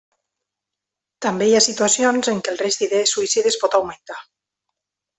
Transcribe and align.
També 1.25 1.49
hi 1.49 1.53
ha 1.59 1.61
situacions 1.67 2.31
en 2.33 2.41
què 2.47 2.53
el 2.57 2.59
risc 2.65 2.83
d'idees 2.85 3.17
suïcides 3.19 3.63
pot 3.65 3.81
augmentar. 3.83 4.21